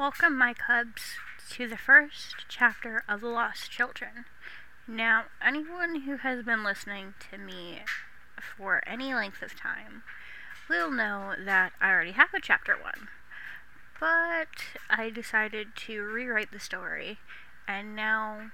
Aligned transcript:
Welcome, 0.00 0.38
my 0.38 0.54
cubs, 0.54 1.18
to 1.50 1.68
the 1.68 1.76
first 1.76 2.46
chapter 2.48 3.04
of 3.06 3.20
The 3.20 3.28
Lost 3.28 3.70
Children. 3.70 4.24
Now, 4.88 5.24
anyone 5.44 6.00
who 6.00 6.16
has 6.16 6.42
been 6.42 6.64
listening 6.64 7.12
to 7.30 7.36
me 7.36 7.80
for 8.56 8.82
any 8.86 9.14
length 9.14 9.42
of 9.42 9.54
time 9.54 10.02
will 10.70 10.90
know 10.90 11.34
that 11.38 11.72
I 11.82 11.90
already 11.90 12.12
have 12.12 12.32
a 12.32 12.40
chapter 12.40 12.78
one. 12.82 13.08
But 14.00 14.48
I 14.88 15.10
decided 15.10 15.76
to 15.84 16.02
rewrite 16.02 16.50
the 16.50 16.60
story, 16.60 17.18
and 17.68 17.94
now 17.94 18.52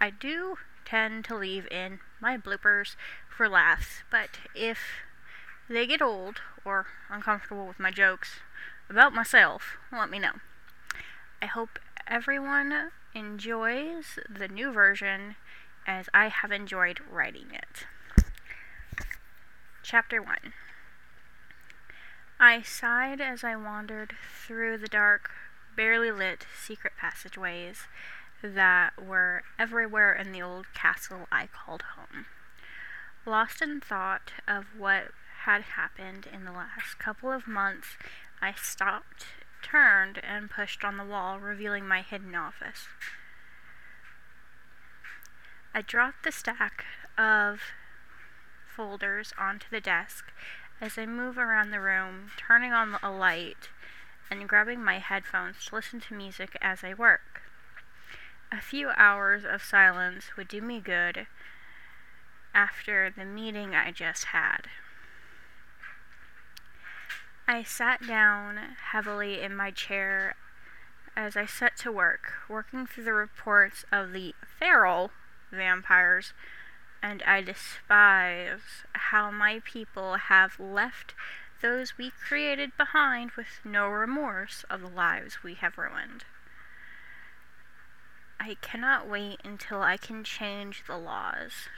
I 0.00 0.08
do 0.08 0.56
tend 0.86 1.26
to 1.26 1.36
leave 1.36 1.66
in 1.70 2.00
my 2.18 2.38
bloopers 2.38 2.96
for 3.28 3.46
laughs, 3.46 4.04
but 4.10 4.38
if 4.54 4.78
they 5.68 5.86
get 5.86 6.00
old 6.00 6.40
or 6.64 6.86
uncomfortable 7.10 7.66
with 7.66 7.78
my 7.78 7.90
jokes 7.90 8.40
about 8.90 9.14
myself, 9.14 9.78
let 9.92 10.10
me 10.10 10.18
know. 10.18 10.32
I 11.40 11.46
hope 11.46 11.78
everyone 12.06 12.90
enjoys 13.14 14.18
the 14.28 14.48
new 14.48 14.72
version 14.72 15.36
as 15.86 16.08
I 16.12 16.28
have 16.28 16.50
enjoyed 16.52 17.00
writing 17.10 17.46
it. 17.52 17.86
Chapter 19.82 20.20
1 20.20 20.36
I 22.38 22.62
sighed 22.62 23.20
as 23.20 23.44
I 23.44 23.54
wandered 23.54 24.14
through 24.46 24.78
the 24.78 24.88
dark, 24.88 25.30
barely 25.76 26.10
lit 26.10 26.46
secret 26.58 26.94
passageways 26.98 27.86
that 28.42 29.02
were 29.02 29.44
everywhere 29.58 30.12
in 30.12 30.32
the 30.32 30.42
old 30.42 30.66
castle 30.74 31.28
I 31.30 31.46
called 31.46 31.82
home. 31.96 32.26
Lost 33.26 33.62
in 33.62 33.80
thought 33.80 34.32
of 34.48 34.66
what 34.76 35.12
had 35.44 35.62
happened 35.62 36.26
in 36.32 36.44
the 36.44 36.52
last 36.52 36.98
couple 36.98 37.30
of 37.32 37.46
months, 37.46 37.96
I 38.42 38.52
stopped, 38.52 39.26
turned, 39.62 40.18
and 40.24 40.50
pushed 40.50 40.84
on 40.84 40.96
the 40.96 41.04
wall, 41.04 41.38
revealing 41.38 41.86
my 41.86 42.02
hidden 42.02 42.34
office. 42.34 42.88
I 45.74 45.82
dropped 45.82 46.24
the 46.24 46.32
stack 46.32 46.84
of 47.18 47.60
folders 48.66 49.32
onto 49.38 49.66
the 49.70 49.80
desk 49.80 50.32
as 50.80 50.96
I 50.96 51.06
move 51.06 51.36
around 51.36 51.70
the 51.70 51.80
room, 51.80 52.30
turning 52.36 52.72
on 52.72 52.96
a 53.02 53.10
light 53.10 53.68
and 54.30 54.48
grabbing 54.48 54.82
my 54.82 54.98
headphones 54.98 55.64
to 55.66 55.74
listen 55.74 56.00
to 56.00 56.14
music 56.14 56.56
as 56.62 56.82
I 56.82 56.94
work. 56.94 57.42
A 58.50 58.60
few 58.60 58.90
hours 58.96 59.44
of 59.44 59.62
silence 59.62 60.36
would 60.36 60.48
do 60.48 60.60
me 60.60 60.80
good 60.80 61.26
after 62.54 63.10
the 63.10 63.24
meeting 63.24 63.74
I 63.74 63.92
just 63.92 64.26
had. 64.26 64.68
I 67.50 67.64
sat 67.64 68.06
down 68.06 68.76
heavily 68.92 69.40
in 69.40 69.56
my 69.56 69.72
chair 69.72 70.36
as 71.16 71.36
I 71.36 71.46
set 71.46 71.76
to 71.78 71.90
work, 71.90 72.34
working 72.48 72.86
through 72.86 73.02
the 73.02 73.12
reports 73.12 73.84
of 73.90 74.12
the 74.12 74.36
feral 74.60 75.10
vampires, 75.50 76.32
and 77.02 77.24
I 77.24 77.40
despise 77.40 78.84
how 78.92 79.32
my 79.32 79.60
people 79.64 80.14
have 80.14 80.60
left 80.60 81.16
those 81.60 81.98
we 81.98 82.12
created 82.12 82.70
behind 82.76 83.32
with 83.32 83.58
no 83.64 83.88
remorse 83.88 84.64
of 84.70 84.80
the 84.80 84.86
lives 84.86 85.42
we 85.42 85.54
have 85.54 85.76
ruined. 85.76 86.26
I 88.38 88.58
cannot 88.60 89.08
wait 89.08 89.40
until 89.42 89.82
I 89.82 89.96
can 89.96 90.22
change 90.22 90.84
the 90.86 90.96
laws. 90.96 91.68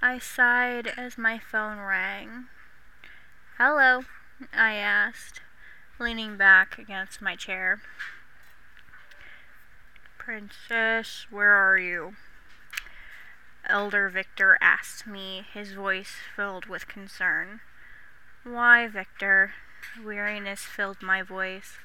I 0.00 0.20
sighed 0.20 0.86
as 0.96 1.18
my 1.18 1.40
phone 1.40 1.78
rang. 1.78 2.46
Hello, 3.58 4.04
I 4.52 4.74
asked, 4.74 5.40
leaning 5.98 6.36
back 6.36 6.78
against 6.78 7.22
my 7.22 7.36
chair. 7.36 7.80
Princess, 10.18 11.26
where 11.30 11.52
are 11.52 11.78
you? 11.78 12.16
Elder 13.66 14.08
Victor 14.08 14.58
asked 14.60 15.06
me, 15.06 15.46
his 15.52 15.72
voice 15.72 16.16
filled 16.34 16.66
with 16.66 16.88
concern. 16.88 17.60
Why, 18.42 18.88
Victor? 18.88 19.52
Weariness 20.02 20.60
filled 20.62 21.02
my 21.02 21.22
voice. 21.22 21.78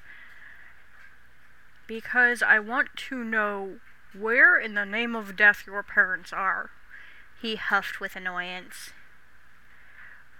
Because 1.87 2.41
I 2.41 2.59
want 2.59 2.89
to 3.09 3.23
know 3.23 3.79
where 4.17 4.59
in 4.59 4.73
the 4.73 4.85
name 4.85 5.15
of 5.15 5.35
death 5.35 5.63
your 5.67 5.83
parents 5.83 6.33
are, 6.33 6.71
he 7.41 7.55
huffed 7.55 7.99
with 7.99 8.15
annoyance. 8.15 8.91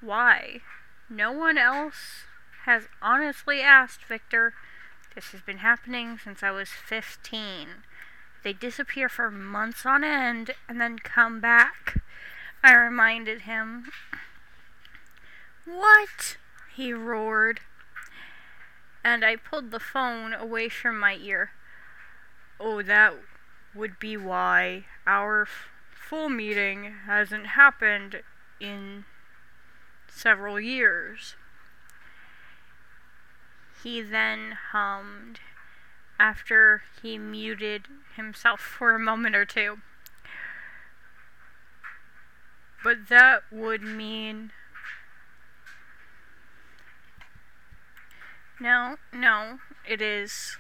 Why? 0.02 0.62
No 1.10 1.32
one 1.32 1.58
else 1.58 2.26
has 2.66 2.88
honestly 3.02 3.62
asked 3.62 4.06
Victor. 4.06 4.54
This 5.16 5.32
has 5.32 5.42
been 5.42 5.58
happening 5.58 6.20
since 6.24 6.44
I 6.44 6.52
was 6.52 6.70
15. 6.70 7.68
They 8.44 8.54
disappear 8.54 9.10
for 9.10 9.32
months 9.32 9.86
on 9.86 10.04
end 10.04 10.52
and 10.68 10.80
then 10.80 11.00
come 11.00 11.40
back. 11.40 12.02
I 12.64 12.74
reminded 12.76 13.42
him. 13.42 13.92
What? 15.66 16.38
he 16.76 16.94
roared. 16.94 17.62
And 19.04 19.26
I 19.26 19.36
pulled 19.36 19.72
the 19.72 19.80
phone 19.80 20.34
away 20.34 20.70
from 20.70 21.00
my 21.00 21.16
ear. 21.16 21.52
Oh, 22.60 22.82
that 22.82 23.16
would 23.74 24.00
be 24.00 24.16
why 24.16 24.86
our 25.08 25.44
f- 25.44 25.70
full 25.92 26.30
meeting 26.30 26.94
hasn't 27.06 27.48
happened 27.48 28.22
in 28.60 29.06
several 30.12 30.60
years. 30.60 31.36
He 33.84 34.02
then 34.02 34.58
hummed 34.72 35.40
after 36.20 36.84
he 37.02 37.18
muted 37.18 37.88
himself 38.16 38.60
for 38.60 38.94
a 38.94 39.00
moment 39.00 39.36
or 39.36 39.46
two. 39.46 39.80
But 42.84 43.08
that 43.10 43.44
would 43.52 43.82
mean. 43.82 44.52
No, 48.60 48.98
no, 49.14 49.60
it 49.88 50.02
is. 50.02 50.58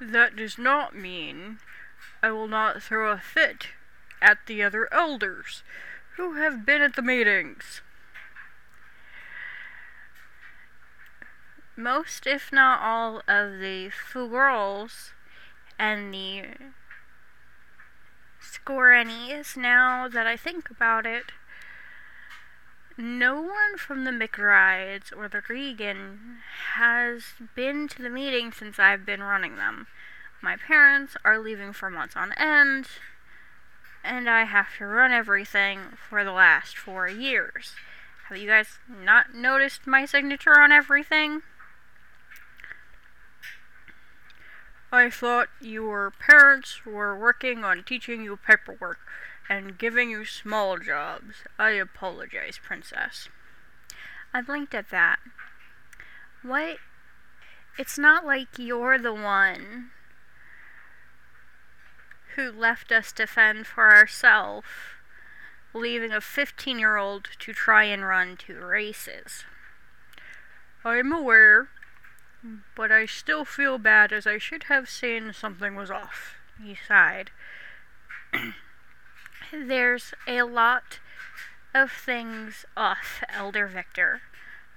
That 0.00 0.36
does 0.36 0.56
not 0.56 0.96
mean 0.96 1.58
I 2.22 2.30
will 2.30 2.48
not 2.48 2.82
throw 2.82 3.12
a 3.12 3.18
fit 3.18 3.68
at 4.22 4.46
the 4.46 4.62
other 4.62 4.92
elders 4.92 5.62
who 6.16 6.34
have 6.34 6.64
been 6.64 6.80
at 6.82 6.96
the 6.96 7.02
meetings. 7.02 7.82
Most, 11.80 12.26
if 12.26 12.52
not 12.52 12.80
all, 12.82 13.18
of 13.26 13.58
the 13.58 13.90
Fugirls 13.90 15.12
and 15.78 16.12
the 16.12 16.42
Scorenies, 18.40 19.56
now 19.56 20.08
that 20.08 20.26
I 20.26 20.36
think 20.36 20.70
about 20.70 21.06
it, 21.06 21.32
no 22.96 23.40
one 23.40 23.78
from 23.78 24.04
the 24.04 24.10
McBrides 24.10 25.16
or 25.16 25.28
the 25.28 25.42
Regan 25.48 26.38
has 26.74 27.24
been 27.54 27.88
to 27.88 28.02
the 28.02 28.10
meeting 28.10 28.52
since 28.52 28.78
I've 28.78 29.06
been 29.06 29.22
running 29.22 29.56
them. 29.56 29.86
My 30.42 30.56
parents 30.56 31.16
are 31.24 31.38
leaving 31.38 31.72
for 31.72 31.90
months 31.90 32.16
on 32.16 32.32
end, 32.34 32.86
and 34.04 34.28
I 34.28 34.44
have 34.44 34.76
to 34.78 34.86
run 34.86 35.12
everything 35.12 35.80
for 36.08 36.24
the 36.24 36.32
last 36.32 36.76
four 36.76 37.08
years. 37.08 37.74
Have 38.28 38.38
you 38.38 38.48
guys 38.48 38.78
not 38.88 39.34
noticed 39.34 39.86
my 39.86 40.04
signature 40.04 40.60
on 40.60 40.72
everything? 40.72 41.42
I 44.92 45.08
thought 45.08 45.48
your 45.60 46.10
parents 46.10 46.84
were 46.84 47.16
working 47.16 47.64
on 47.64 47.84
teaching 47.84 48.22
you 48.24 48.36
paperwork 48.36 48.98
and 49.48 49.78
giving 49.78 50.10
you 50.10 50.24
small 50.24 50.78
jobs. 50.78 51.36
I 51.58 51.70
apologize, 51.70 52.58
Princess. 52.60 53.28
I 54.34 54.40
blinked 54.40 54.74
at 54.74 54.90
that. 54.90 55.20
What? 56.42 56.78
It's 57.78 57.98
not 57.98 58.26
like 58.26 58.58
you're 58.58 58.98
the 58.98 59.14
one 59.14 59.90
who 62.34 62.50
left 62.50 62.90
us 62.90 63.12
to 63.12 63.26
fend 63.26 63.66
for 63.66 63.92
ourselves, 63.92 64.66
leaving 65.72 66.12
a 66.12 66.20
15 66.20 66.78
year 66.78 66.96
old 66.96 67.28
to 67.38 67.52
try 67.52 67.84
and 67.84 68.04
run 68.04 68.36
two 68.36 68.58
races. 68.58 69.44
I'm 70.84 71.12
aware 71.12 71.68
but 72.74 72.90
I 72.90 73.06
still 73.06 73.44
feel 73.44 73.78
bad 73.78 74.12
as 74.12 74.26
I 74.26 74.38
should 74.38 74.64
have 74.64 74.88
seen 74.88 75.32
something 75.32 75.74
was 75.74 75.90
off. 75.90 76.36
He 76.62 76.74
sighed. 76.74 77.30
There's 79.52 80.14
a 80.26 80.42
lot 80.42 81.00
of 81.74 81.90
things 81.90 82.64
off, 82.76 83.22
Elder 83.28 83.66
Victor. 83.66 84.22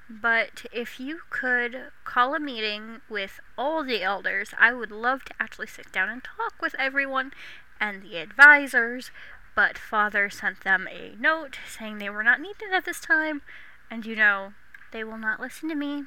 But 0.09 0.65
if 0.71 0.99
you 0.99 1.21
could 1.29 1.91
call 2.03 2.35
a 2.35 2.39
meeting 2.39 3.01
with 3.09 3.39
all 3.57 3.83
the 3.83 4.03
elders, 4.03 4.53
I 4.59 4.73
would 4.73 4.91
love 4.91 5.23
to 5.25 5.33
actually 5.39 5.67
sit 5.67 5.91
down 5.91 6.09
and 6.09 6.23
talk 6.23 6.61
with 6.61 6.75
everyone 6.77 7.31
and 7.79 8.03
the 8.03 8.17
advisors. 8.17 9.11
But 9.55 9.77
Father 9.77 10.29
sent 10.29 10.63
them 10.63 10.87
a 10.91 11.15
note 11.17 11.59
saying 11.67 11.97
they 11.97 12.09
were 12.09 12.23
not 12.23 12.41
needed 12.41 12.73
at 12.73 12.85
this 12.85 12.99
time, 12.99 13.41
and 13.89 14.05
you 14.05 14.15
know, 14.15 14.53
they 14.91 15.03
will 15.03 15.17
not 15.17 15.39
listen 15.39 15.69
to 15.69 15.75
me. 15.75 16.05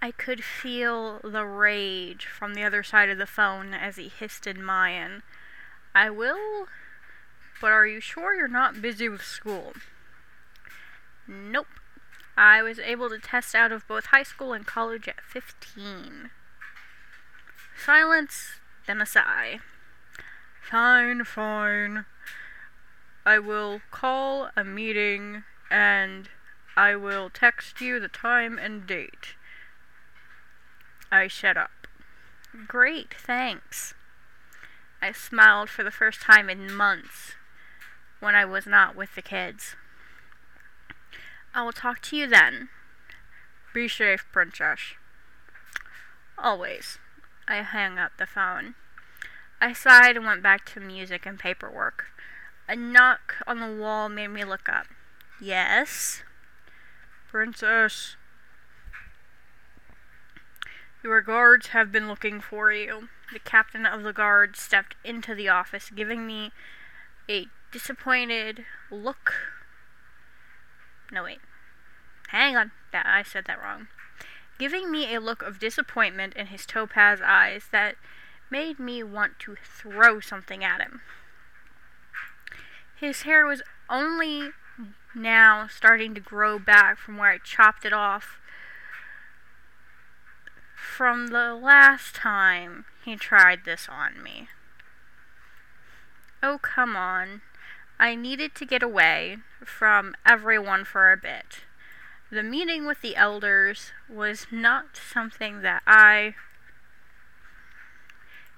I 0.00 0.10
could 0.10 0.44
feel 0.44 1.20
the 1.24 1.44
rage 1.44 2.26
from 2.26 2.54
the 2.54 2.62
other 2.62 2.82
side 2.82 3.08
of 3.08 3.18
the 3.18 3.26
phone 3.26 3.74
as 3.74 3.96
he 3.96 4.08
hissed 4.08 4.46
in 4.46 4.62
mine. 4.62 5.22
I 5.94 6.10
will, 6.10 6.66
but 7.60 7.72
are 7.72 7.86
you 7.86 8.00
sure 8.00 8.34
you're 8.34 8.48
not 8.48 8.82
busy 8.82 9.08
with 9.08 9.22
school? 9.22 9.72
Nope. 11.26 11.66
I 12.36 12.62
was 12.62 12.78
able 12.78 13.08
to 13.08 13.18
test 13.18 13.54
out 13.54 13.72
of 13.72 13.88
both 13.88 14.06
high 14.06 14.22
school 14.22 14.52
and 14.52 14.66
college 14.66 15.08
at 15.08 15.22
15. 15.22 16.30
Silence, 17.82 18.60
then 18.86 19.00
a 19.00 19.06
sigh. 19.06 19.60
Fine, 20.62 21.24
fine. 21.24 22.04
I 23.24 23.38
will 23.38 23.80
call 23.90 24.50
a 24.56 24.64
meeting 24.64 25.44
and 25.70 26.28
I 26.76 26.94
will 26.94 27.30
text 27.30 27.80
you 27.80 27.98
the 27.98 28.08
time 28.08 28.58
and 28.58 28.86
date. 28.86 29.34
I 31.10 31.28
shut 31.28 31.56
up. 31.56 31.70
Great, 32.66 33.14
thanks. 33.14 33.94
I 35.02 35.12
smiled 35.12 35.68
for 35.68 35.84
the 35.84 35.90
first 35.90 36.20
time 36.20 36.48
in 36.48 36.72
months 36.72 37.34
when 38.20 38.34
I 38.34 38.44
was 38.44 38.66
not 38.66 38.96
with 38.96 39.14
the 39.14 39.22
kids. 39.22 39.76
I 41.54 41.62
will 41.62 41.72
talk 41.72 42.00
to 42.02 42.16
you 42.16 42.26
then. 42.26 42.68
Be 43.74 43.88
safe, 43.88 44.26
Princess. 44.32 44.80
Always. 46.38 46.98
I 47.48 47.62
hung 47.62 47.98
up 47.98 48.12
the 48.18 48.26
phone. 48.26 48.74
I 49.60 49.72
sighed 49.72 50.16
and 50.16 50.26
went 50.26 50.42
back 50.42 50.66
to 50.66 50.80
music 50.80 51.24
and 51.24 51.38
paperwork. 51.38 52.06
A 52.68 52.74
knock 52.74 53.36
on 53.46 53.60
the 53.60 53.80
wall 53.80 54.08
made 54.08 54.28
me 54.28 54.44
look 54.44 54.68
up. 54.68 54.86
Yes? 55.40 56.22
Princess. 57.28 58.16
Your 61.06 61.20
guards 61.20 61.68
have 61.68 61.92
been 61.92 62.08
looking 62.08 62.40
for 62.40 62.72
you. 62.72 63.08
The 63.32 63.38
captain 63.38 63.86
of 63.86 64.02
the 64.02 64.12
guard 64.12 64.56
stepped 64.56 64.96
into 65.04 65.36
the 65.36 65.48
office, 65.48 65.88
giving 65.88 66.26
me 66.26 66.50
a 67.30 67.46
disappointed 67.70 68.64
look 68.90 69.32
no, 71.12 71.22
wait. 71.22 71.38
Hang 72.30 72.56
on. 72.56 72.72
That 72.90 73.06
I 73.06 73.22
said 73.22 73.44
that 73.44 73.62
wrong. 73.62 73.86
Giving 74.58 74.90
me 74.90 75.14
a 75.14 75.20
look 75.20 75.42
of 75.42 75.60
disappointment 75.60 76.34
in 76.34 76.48
his 76.48 76.66
topaz 76.66 77.20
eyes 77.24 77.68
that 77.70 77.94
made 78.50 78.80
me 78.80 79.04
want 79.04 79.38
to 79.38 79.54
throw 79.62 80.18
something 80.18 80.64
at 80.64 80.80
him. 80.80 81.02
His 82.96 83.22
hair 83.22 83.46
was 83.46 83.62
only 83.88 84.50
now 85.14 85.68
starting 85.68 86.12
to 86.16 86.20
grow 86.20 86.58
back 86.58 86.98
from 86.98 87.16
where 87.16 87.30
I 87.30 87.38
chopped 87.38 87.84
it 87.84 87.92
off 87.92 88.40
from 90.96 91.26
the 91.26 91.54
last 91.54 92.14
time 92.14 92.86
he 93.04 93.16
tried 93.16 93.66
this 93.66 93.86
on 93.86 94.22
me. 94.22 94.48
Oh, 96.42 96.56
come 96.56 96.96
on. 96.96 97.42
I 97.98 98.14
needed 98.14 98.54
to 98.54 98.64
get 98.64 98.82
away 98.82 99.36
from 99.62 100.14
everyone 100.24 100.86
for 100.86 101.12
a 101.12 101.16
bit. 101.18 101.64
The 102.30 102.42
meeting 102.42 102.86
with 102.86 103.02
the 103.02 103.14
elders 103.14 103.92
was 104.08 104.46
not 104.50 104.96
something 104.96 105.60
that 105.60 105.82
I 105.86 106.34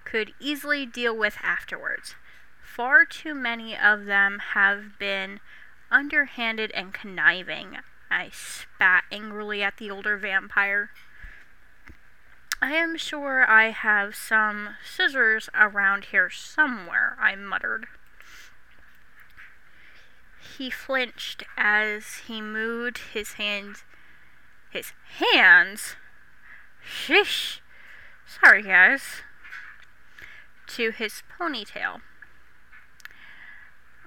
could 0.05 0.33
easily 0.39 0.87
deal 0.87 1.17
with 1.17 1.39
afterwards. 1.43 2.15
Far 2.63 3.05
too 3.05 3.35
many 3.35 3.77
of 3.77 4.05
them 4.05 4.39
have 4.55 4.97
been 4.97 5.41
underhanded 5.91 6.71
and 6.71 6.95
conniving. 6.95 7.79
I 8.13 8.31
spat 8.33 9.07
angrily 9.11 9.65
at 9.65 9.79
the 9.79 9.91
older 9.91 10.17
vampire. 10.17 10.91
I 12.61 12.73
am 12.73 12.97
sure 12.97 13.49
I 13.49 13.71
have 13.71 14.17
some 14.17 14.71
scissors 14.85 15.49
around 15.55 16.07
here 16.07 16.29
somewhere, 16.29 17.17
I 17.21 17.37
muttered. 17.37 17.87
He 20.59 20.71
flinched 20.71 21.45
as 21.57 22.23
he 22.27 22.41
moved 22.41 22.99
his 23.13 23.35
hands. 23.35 23.85
His 24.71 24.93
hands? 25.19 25.97
Shish! 26.83 27.63
Sorry, 28.27 28.63
guys. 28.63 29.23
To 30.69 30.91
his 30.91 31.23
ponytail. 31.39 32.01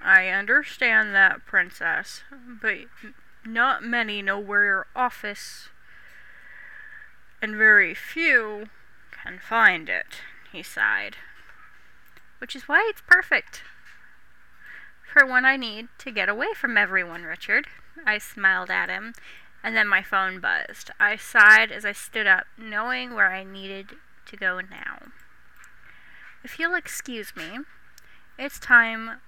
I 0.04 0.28
understand 0.28 1.16
that, 1.16 1.46
Princess, 1.46 2.24
but 2.62 2.78
not 3.46 3.84
many 3.84 4.22
know 4.22 4.40
where 4.40 4.64
your 4.64 4.88
office, 4.96 5.70
and 7.42 7.56
very 7.56 7.94
few 7.94 8.68
can 9.12 9.40
find 9.40 9.90
it, 9.90 10.22
he 10.52 10.64
sighed. 10.64 11.16
Which 12.40 12.56
is 12.56 12.68
why 12.68 12.88
it's 12.90 13.02
perfect 13.08 13.64
for 15.12 15.26
when 15.26 15.46
I 15.46 15.58
need 15.58 15.90
to 16.00 16.12
get 16.12 16.30
away 16.30 16.54
from 16.56 16.78
everyone, 16.78 17.24
Richard. 17.24 17.68
I 18.06 18.18
smiled 18.18 18.70
at 18.70 18.90
him, 18.90 19.14
and 19.64 19.76
then 19.76 19.88
my 19.88 20.02
phone 20.02 20.40
buzzed. 20.40 20.92
I 21.00 21.18
sighed 21.18 21.72
as 21.72 21.86
I 21.86 21.92
stood 21.92 22.28
up, 22.28 22.46
knowing 22.58 23.14
where 23.14 23.32
I 23.32 23.44
needed 23.44 23.92
to 24.28 24.38
go 24.38 24.62
now. 24.62 25.12
If 26.44 26.58
you'll 26.58 26.76
excuse 26.76 27.36
me, 27.36 27.60
it's 28.40 28.60
time. 28.60 29.22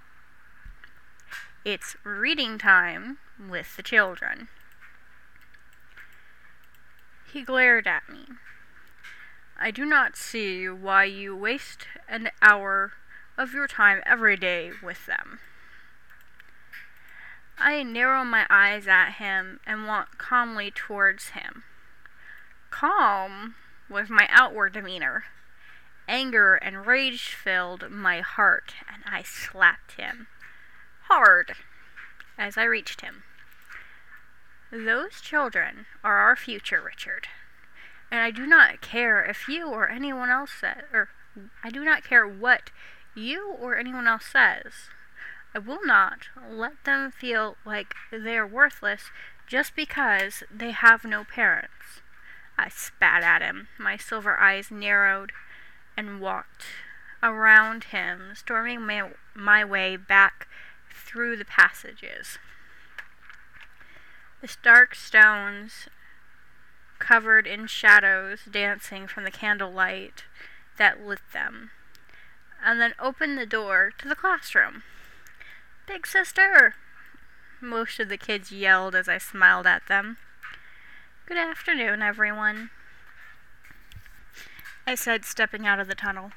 It's 1.65 1.95
reading 2.03 2.57
time 2.57 3.17
with 3.49 3.75
the 3.75 3.83
children. 3.83 4.47
He 7.33 7.41
glared 7.41 7.87
at 7.87 8.07
me. 8.07 8.27
I 9.59 9.71
do 9.71 9.85
not 9.85 10.15
see 10.15 10.69
why 10.69 11.05
you 11.05 11.35
waste 11.35 11.87
an 12.07 12.29
hour 12.43 12.93
of 13.39 13.55
your 13.55 13.67
time 13.67 14.03
every 14.05 14.37
day 14.37 14.71
with 14.83 15.07
them. 15.07 15.39
I 17.57 17.81
narrow 17.81 18.23
my 18.23 18.45
eyes 18.51 18.87
at 18.87 19.13
him 19.13 19.59
and 19.65 19.87
walk 19.87 20.19
calmly 20.19 20.69
towards 20.69 21.29
him. 21.29 21.63
Calm 22.69 23.55
was 23.89 24.11
my 24.11 24.27
outward 24.29 24.73
demeanor. 24.73 25.23
Anger 26.07 26.57
and 26.57 26.85
rage 26.85 27.29
filled 27.29 27.89
my 27.89 28.21
heart, 28.21 28.75
and 28.87 29.01
I 29.07 29.23
slapped 29.23 29.93
him 29.93 30.27
hard 31.07 31.55
as 32.37 32.59
I 32.59 32.65
reached 32.65 33.01
him. 33.01 33.23
Those 34.73 35.21
children 35.21 35.85
are 36.03 36.17
our 36.17 36.35
future, 36.35 36.81
Richard. 36.81 37.27
And 38.09 38.21
I 38.21 38.31
do 38.31 38.47
not 38.47 38.81
care 38.81 39.23
if 39.23 39.47
you 39.47 39.67
or 39.67 39.87
anyone 39.87 40.31
else 40.31 40.49
says, 40.59 40.81
or 40.91 41.09
I 41.63 41.69
do 41.69 41.85
not 41.85 42.03
care 42.03 42.27
what 42.27 42.71
you 43.13 43.55
or 43.59 43.77
anyone 43.77 44.07
else 44.07 44.25
says. 44.25 44.89
I 45.53 45.59
will 45.59 45.85
not 45.85 46.29
let 46.49 46.83
them 46.85 47.11
feel 47.11 47.55
like 47.63 47.93
they 48.11 48.35
are 48.35 48.47
worthless 48.47 49.11
just 49.45 49.75
because 49.75 50.41
they 50.51 50.71
have 50.71 51.05
no 51.05 51.23
parents. 51.23 52.01
I 52.57 52.69
spat 52.69 53.21
at 53.21 53.43
him. 53.43 53.67
My 53.77 53.95
silver 53.95 54.39
eyes 54.39 54.71
narrowed 54.71 55.33
and 55.95 56.19
walked 56.19 56.65
around 57.21 57.85
him, 57.85 58.31
storming 58.33 58.81
my, 58.81 59.11
my 59.35 59.63
way 59.63 59.97
back 59.97 60.47
through 60.89 61.37
the 61.37 61.45
passages. 61.45 62.39
The 64.43 64.49
stark 64.49 64.93
stones 64.93 65.87
covered 66.99 67.47
in 67.47 67.65
shadows 67.65 68.41
dancing 68.43 69.07
from 69.07 69.23
the 69.23 69.31
candlelight 69.31 70.25
that 70.75 70.99
lit 70.99 71.21
them, 71.31 71.71
and 72.61 72.81
then 72.81 72.93
opened 72.99 73.37
the 73.37 73.45
door 73.45 73.93
to 73.99 74.09
the 74.09 74.17
classroom. 74.17 74.83
Big 75.87 76.05
sister! 76.05 76.75
Most 77.61 78.01
of 78.01 78.09
the 78.09 78.17
kids 78.17 78.51
yelled 78.51 78.95
as 78.95 79.07
I 79.07 79.17
smiled 79.17 79.65
at 79.65 79.87
them. 79.87 80.17
Good 81.25 81.37
afternoon, 81.37 82.01
everyone, 82.01 82.69
I 84.85 84.95
said, 84.95 85.23
stepping 85.23 85.65
out 85.65 85.79
of 85.79 85.87
the 85.87 85.95
tunnel. 85.95 86.33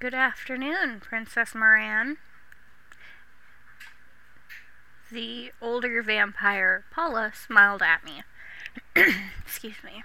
Good 0.00 0.12
afternoon, 0.12 1.00
Princess 1.00 1.54
Moran. 1.54 2.18
The 5.10 5.50
older 5.60 6.02
vampire, 6.02 6.84
Paula, 6.92 7.32
smiled 7.34 7.82
at 7.82 8.04
me. 8.04 8.22
Excuse 9.44 9.82
me. 9.84 10.04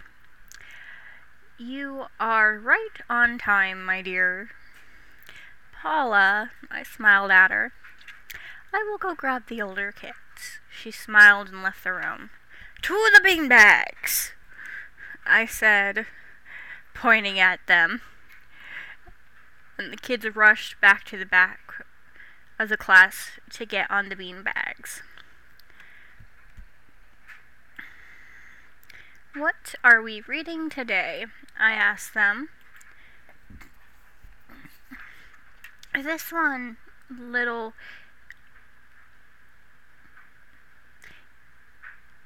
You 1.60 2.06
are 2.20 2.58
right 2.58 3.02
on 3.08 3.38
time, 3.38 3.86
my 3.86 4.02
dear, 4.02 4.50
Paula, 5.72 6.52
I 6.72 6.82
smiled 6.82 7.30
at 7.30 7.52
her. 7.52 7.72
I 8.74 8.84
will 8.90 8.98
go 8.98 9.14
grab 9.14 9.44
the 9.48 9.62
older 9.62 9.92
kids. 9.92 10.60
She 10.70 10.90
smiled 10.90 11.50
and 11.50 11.62
left 11.62 11.84
the 11.84 11.94
room. 11.94 12.32
To 12.82 12.94
the 13.14 13.22
beanbags, 13.22 14.32
I 15.26 15.46
said, 15.46 16.08
pointing 16.96 17.40
at 17.40 17.60
them. 17.68 18.02
And 19.78 19.94
the 19.94 19.98
kids 19.98 20.26
rushed 20.36 20.82
back 20.82 21.04
to 21.06 21.18
the 21.18 21.26
back 21.26 21.65
of 22.58 22.70
the 22.70 22.78
class 22.78 23.32
to 23.52 23.66
get 23.66 23.90
on 23.90 24.10
the 24.10 24.16
beanbags. 24.16 25.02
What 29.36 29.76
are 29.84 30.02
we 30.02 30.22
reading 30.22 30.70
today? 30.70 31.26
I 31.60 31.74
asked 31.74 32.14
them. 32.14 32.50
This 35.94 36.32
one 36.32 36.78
little 37.10 37.74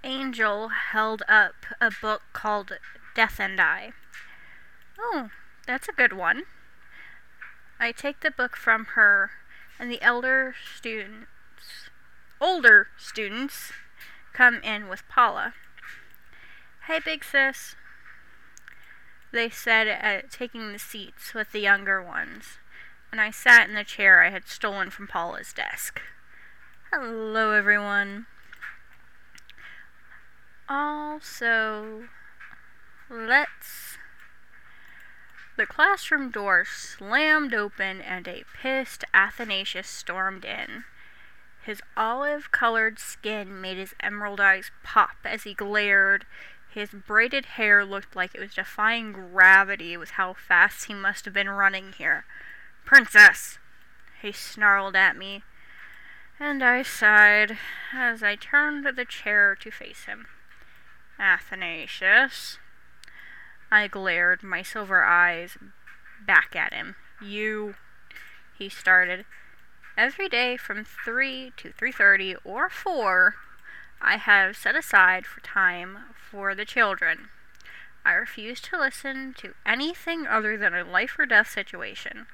angel 0.03 0.69
held 0.69 1.23
up 1.27 1.53
a 1.81 1.91
book 2.01 2.21
called 2.33 2.77
Death 3.15 3.39
and 3.39 3.59
I. 3.59 3.93
Oh, 4.99 5.29
that's 5.65 5.87
a 5.87 5.93
good 5.93 6.13
one. 6.13 6.43
I 7.79 7.91
take 7.91 8.19
the 8.19 8.31
book 8.31 8.55
from 8.55 8.85
her, 8.95 9.31
and 9.79 9.89
the 9.89 10.01
elder 10.01 10.53
students, 10.75 11.27
older 12.41 12.87
students, 12.97 13.71
come 14.33 14.59
in 14.63 14.89
with 14.89 15.07
Paula. 15.07 15.53
Hey, 16.87 16.99
big 17.03 17.23
sis, 17.23 17.75
they 19.31 19.49
said, 19.49 19.87
at 19.87 20.31
taking 20.31 20.73
the 20.73 20.79
seats 20.79 21.33
with 21.33 21.51
the 21.51 21.59
younger 21.59 22.03
ones, 22.03 22.57
and 23.11 23.21
I 23.21 23.31
sat 23.31 23.69
in 23.69 23.75
the 23.75 23.83
chair 23.83 24.23
I 24.23 24.29
had 24.29 24.47
stolen 24.47 24.89
from 24.89 25.07
Paula's 25.07 25.53
desk. 25.53 26.01
Hello, 26.91 27.51
everyone. 27.51 28.25
Also, 30.67 32.03
let's. 33.09 33.97
The 35.59 35.65
classroom 35.65 36.31
door 36.31 36.63
slammed 36.63 37.53
open 37.53 37.99
and 37.99 38.25
a 38.29 38.45
pissed 38.61 39.03
Athanasius 39.13 39.89
stormed 39.89 40.45
in. 40.45 40.85
His 41.61 41.81
olive 41.97 42.49
colored 42.49 42.97
skin 42.97 43.59
made 43.59 43.75
his 43.75 43.93
emerald 43.99 44.39
eyes 44.39 44.71
pop 44.83 45.17
as 45.25 45.43
he 45.43 45.53
glared. 45.53 46.25
His 46.69 46.91
braided 46.91 47.45
hair 47.57 47.83
looked 47.83 48.15
like 48.15 48.33
it 48.33 48.39
was 48.39 48.53
defying 48.53 49.11
gravity 49.11 49.97
with 49.97 50.11
how 50.11 50.31
fast 50.33 50.85
he 50.85 50.93
must 50.93 51.25
have 51.25 51.33
been 51.33 51.49
running 51.49 51.91
here. 51.91 52.23
Princess! 52.85 53.59
He 54.21 54.31
snarled 54.31 54.95
at 54.95 55.17
me, 55.17 55.43
and 56.39 56.63
I 56.63 56.83
sighed 56.83 57.57
as 57.93 58.23
I 58.23 58.37
turned 58.37 58.85
the 58.85 59.03
chair 59.03 59.57
to 59.59 59.71
face 59.71 60.05
him. 60.05 60.27
Athanasius. 61.19 62.59
I 63.71 63.87
glared 63.87 64.41
my 64.43 64.63
silver 64.63 65.03
eyes 65.03 65.57
back 66.25 66.55
at 66.55 66.73
him. 66.73 66.95
You, 67.21 67.75
he 68.57 68.69
started. 68.69 69.25
Every 69.97 70.29
day 70.29 70.57
from 70.57 70.85
3 70.85 71.53
to 71.57 71.71
3:30 71.71 72.37
or 72.43 72.69
4, 72.69 73.35
I 74.01 74.17
have 74.17 74.55
set 74.55 74.75
aside 74.75 75.25
for 75.25 75.41
time 75.41 75.99
for 76.15 76.55
the 76.55 76.65
children. 76.65 77.29
I 78.05 78.13
refuse 78.13 78.61
to 78.61 78.79
listen 78.79 79.33
to 79.39 79.55
anything 79.65 80.25
other 80.25 80.57
than 80.57 80.73
a 80.73 80.83
life 80.83 81.19
or 81.19 81.25
death 81.25 81.49
situation, 81.49 82.27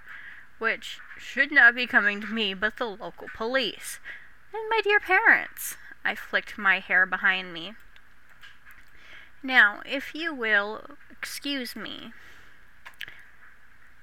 which 0.59 0.99
should 1.17 1.51
not 1.51 1.75
be 1.75 1.87
coming 1.87 2.21
to 2.21 2.27
me 2.27 2.53
but 2.53 2.77
the 2.77 2.85
local 2.85 3.27
police 3.35 3.99
and 4.53 4.69
my 4.69 4.79
dear 4.83 4.99
parents. 4.99 5.77
I 6.03 6.15
flicked 6.15 6.57
my 6.57 6.79
hair 6.79 7.05
behind 7.05 7.51
me. 7.51 7.73
Now, 9.41 9.81
if 9.85 10.15
you 10.15 10.33
will, 10.33 10.97
excuse 11.17 11.75
me. 11.75 12.13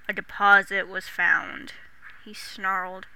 A 0.08 0.12
deposit 0.12 0.88
was 0.88 1.08
found, 1.08 1.72
he 2.24 2.34
snarled, 2.34 3.06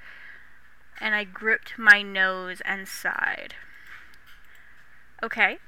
and 1.01 1.15
I 1.15 1.25
gripped 1.25 1.79
my 1.79 2.03
nose 2.03 2.63
and 2.65 2.89
sighed. 2.89 3.55
Okay. 5.23 5.59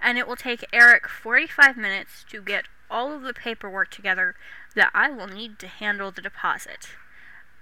And 0.00 0.18
it 0.18 0.26
will 0.28 0.36
take 0.36 0.66
Eric 0.72 1.08
45 1.08 1.76
minutes 1.76 2.24
to 2.30 2.42
get 2.42 2.66
all 2.90 3.12
of 3.12 3.22
the 3.22 3.34
paperwork 3.34 3.90
together 3.90 4.34
that 4.74 4.90
I 4.94 5.10
will 5.10 5.26
need 5.26 5.58
to 5.60 5.68
handle 5.68 6.10
the 6.10 6.22
deposit. 6.22 6.90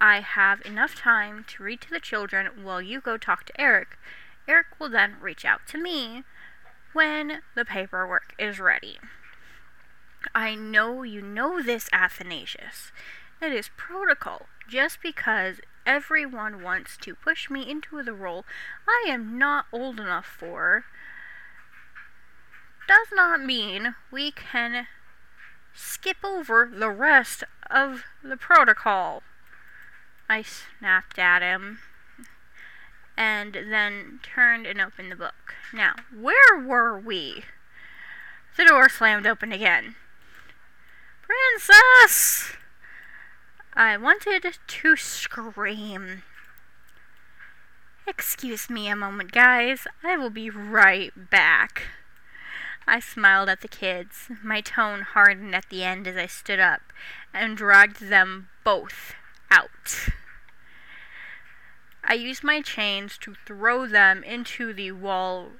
I 0.00 0.20
have 0.20 0.60
enough 0.64 0.94
time 0.94 1.44
to 1.48 1.62
read 1.62 1.80
to 1.82 1.90
the 1.90 2.00
children 2.00 2.48
while 2.62 2.82
you 2.82 3.00
go 3.00 3.16
talk 3.16 3.44
to 3.46 3.60
Eric. 3.60 3.96
Eric 4.48 4.66
will 4.78 4.90
then 4.90 5.16
reach 5.20 5.44
out 5.44 5.66
to 5.68 5.78
me 5.78 6.24
when 6.92 7.40
the 7.54 7.64
paperwork 7.64 8.34
is 8.38 8.58
ready. 8.60 8.98
I 10.34 10.54
know 10.54 11.02
you 11.02 11.22
know 11.22 11.62
this, 11.62 11.88
Athanasius. 11.92 12.92
It 13.40 13.52
is 13.52 13.70
protocol. 13.76 14.46
Just 14.68 15.02
because 15.02 15.60
everyone 15.86 16.62
wants 16.62 16.96
to 16.96 17.14
push 17.14 17.50
me 17.50 17.68
into 17.68 18.02
the 18.02 18.14
role 18.14 18.44
I 18.88 19.04
am 19.08 19.38
not 19.38 19.66
old 19.72 20.00
enough 20.00 20.24
for 20.24 20.84
does 22.88 23.08
not 23.12 23.42
mean 23.42 23.94
we 24.10 24.30
can 24.30 24.86
skip 25.74 26.18
over 26.22 26.70
the 26.72 26.90
rest 26.90 27.44
of 27.70 28.04
the 28.22 28.36
protocol. 28.36 29.22
I 30.28 30.42
snapped 30.42 31.18
at 31.18 31.42
him 31.42 31.80
and 33.16 33.54
then 33.54 34.20
turned 34.22 34.66
and 34.66 34.80
opened 34.80 35.12
the 35.12 35.16
book. 35.16 35.54
Now, 35.72 35.94
where 36.14 36.58
were 36.58 36.98
we? 36.98 37.44
The 38.56 38.64
door 38.64 38.88
slammed 38.88 39.26
open 39.26 39.52
again. 39.52 39.96
Princess! 41.26 42.52
I 43.72 43.96
wanted 43.96 44.44
to 44.66 44.96
scream. 44.96 46.22
Excuse 48.06 48.68
me 48.68 48.88
a 48.88 48.96
moment, 48.96 49.32
guys. 49.32 49.86
I 50.02 50.18
will 50.18 50.30
be 50.30 50.50
right 50.50 51.12
back. 51.30 51.84
I 52.86 53.00
smiled 53.00 53.48
at 53.48 53.62
the 53.62 53.68
kids. 53.68 54.28
My 54.42 54.60
tone 54.60 55.00
hardened 55.00 55.54
at 55.54 55.70
the 55.70 55.82
end 55.82 56.06
as 56.06 56.16
I 56.16 56.26
stood 56.26 56.60
up 56.60 56.82
and 57.32 57.56
dragged 57.56 58.10
them 58.10 58.48
both 58.62 59.14
out. 59.50 60.10
I 62.04 62.14
used 62.14 62.44
my 62.44 62.60
chains 62.60 63.16
to 63.18 63.34
throw 63.46 63.86
them 63.86 64.22
into 64.22 64.74
the 64.74 64.92
wall 64.92 65.52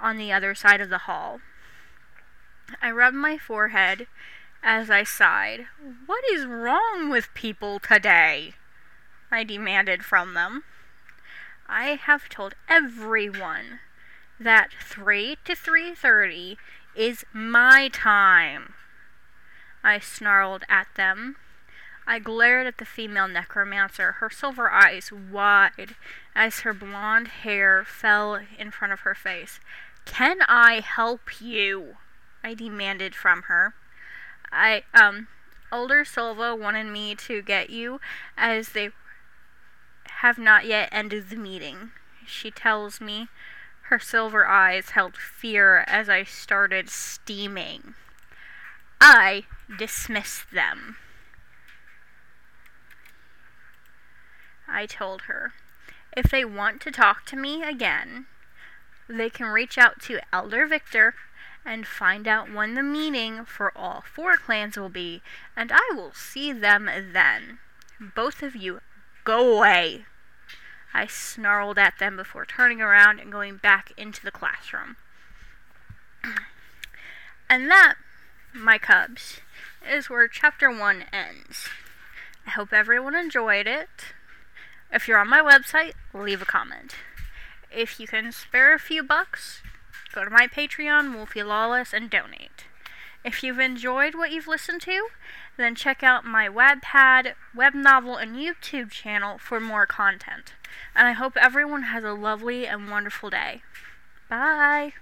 on 0.00 0.18
the 0.18 0.32
other 0.32 0.56
side 0.56 0.80
of 0.80 0.90
the 0.90 1.06
hall. 1.06 1.40
I 2.82 2.90
rubbed 2.90 3.16
my 3.16 3.38
forehead 3.38 4.08
as 4.66 4.90
I 4.90 5.02
sighed. 5.02 5.66
What 6.04 6.22
is 6.30 6.44
wrong 6.44 7.08
with 7.08 7.32
people 7.32 7.78
today? 7.78 8.52
I 9.30 9.44
demanded 9.44 10.04
from 10.04 10.34
them. 10.34 10.64
I 11.66 11.94
have 11.94 12.28
told 12.28 12.54
everyone 12.68 13.80
that 14.38 14.72
3 14.82 15.38
to 15.46 15.54
3:30 15.54 16.58
is 16.94 17.24
my 17.32 17.88
time. 17.88 18.74
I 19.82 19.98
snarled 19.98 20.64
at 20.68 20.88
them 20.96 21.36
I 22.08 22.20
glared 22.20 22.68
at 22.68 22.78
the 22.78 22.84
female 22.84 23.26
necromancer, 23.26 24.12
her 24.12 24.30
silver 24.30 24.70
eyes 24.70 25.10
wide 25.10 25.96
as 26.36 26.60
her 26.60 26.72
blonde 26.72 27.28
hair 27.28 27.84
fell 27.84 28.40
in 28.58 28.70
front 28.70 28.92
of 28.92 29.00
her 29.00 29.14
face. 29.14 29.58
Can 30.04 30.38
I 30.42 30.80
help 30.80 31.40
you? 31.40 31.96
I 32.44 32.54
demanded 32.54 33.16
from 33.16 33.42
her. 33.42 33.74
I, 34.56 34.84
um, 34.94 35.28
older 35.70 36.04
Silva 36.04 36.56
wanted 36.56 36.86
me 36.86 37.14
to 37.14 37.42
get 37.42 37.70
you 37.70 38.00
as 38.36 38.70
they 38.70 38.90
have 40.06 40.38
not 40.38 40.64
yet 40.64 40.88
ended 40.90 41.28
the 41.28 41.36
meeting. 41.36 41.90
She 42.26 42.50
tells 42.50 43.00
me. 43.00 43.28
Her 43.82 44.00
silver 44.00 44.46
eyes 44.48 44.90
held 44.90 45.16
fear 45.16 45.84
as 45.86 46.08
I 46.08 46.24
started 46.24 46.90
steaming. 46.90 47.94
I 49.00 49.44
dismissed 49.78 50.50
them. 50.52 50.96
I 54.66 54.86
told 54.86 55.22
her. 55.22 55.52
If 56.16 56.30
they 56.30 56.44
want 56.44 56.80
to 56.80 56.90
talk 56.90 57.26
to 57.26 57.36
me 57.36 57.62
again, 57.62 58.26
they 59.08 59.30
can 59.30 59.46
reach 59.46 59.78
out 59.78 60.00
to 60.02 60.18
Elder 60.32 60.66
Victor 60.66 61.14
and 61.66 61.86
find 61.86 62.28
out 62.28 62.52
when 62.52 62.74
the 62.74 62.82
meeting 62.82 63.44
for 63.44 63.76
all 63.76 64.04
four 64.14 64.36
clans 64.36 64.78
will 64.78 64.88
be, 64.88 65.22
and 65.56 65.72
I 65.72 65.90
will 65.94 66.12
see 66.12 66.52
them 66.52 66.88
then. 67.12 67.58
Both 68.14 68.42
of 68.42 68.54
you, 68.54 68.80
go 69.24 69.56
away. 69.58 70.04
I 70.94 71.06
snarled 71.06 71.78
at 71.78 71.98
them 71.98 72.16
before 72.16 72.46
turning 72.46 72.80
around 72.80 73.20
and 73.20 73.32
going 73.32 73.56
back 73.56 73.92
into 73.96 74.24
the 74.24 74.30
classroom. 74.30 74.96
and 77.50 77.70
that, 77.70 77.96
my 78.54 78.78
cubs, 78.78 79.40
is 79.86 80.08
where 80.08 80.28
chapter 80.28 80.70
1 80.70 81.04
ends. 81.12 81.68
I 82.46 82.50
hope 82.50 82.72
everyone 82.72 83.14
enjoyed 83.14 83.66
it. 83.66 84.14
If 84.92 85.08
you're 85.08 85.18
on 85.18 85.28
my 85.28 85.40
website, 85.40 85.92
leave 86.14 86.40
a 86.40 86.46
comment. 86.46 86.94
If 87.70 87.98
you 87.98 88.06
can 88.06 88.30
spare 88.30 88.72
a 88.72 88.78
few 88.78 89.02
bucks, 89.02 89.62
go 90.16 90.24
to 90.24 90.30
my 90.30 90.46
Patreon, 90.46 91.14
Wolfie 91.14 91.42
Lawless, 91.42 91.92
and 91.92 92.08
donate. 92.08 92.64
If 93.22 93.42
you've 93.42 93.58
enjoyed 93.58 94.14
what 94.14 94.32
you've 94.32 94.46
listened 94.46 94.80
to, 94.82 95.08
then 95.58 95.74
check 95.74 96.02
out 96.02 96.24
my 96.24 96.48
Wattpad, 96.48 97.34
web 97.54 97.74
novel, 97.74 98.16
and 98.16 98.34
YouTube 98.34 98.90
channel 98.90 99.36
for 99.36 99.60
more 99.60 99.84
content. 99.84 100.54
And 100.94 101.06
I 101.06 101.12
hope 101.12 101.36
everyone 101.36 101.82
has 101.82 102.02
a 102.02 102.12
lovely 102.12 102.66
and 102.66 102.90
wonderful 102.90 103.28
day. 103.28 103.62
Bye! 104.30 104.94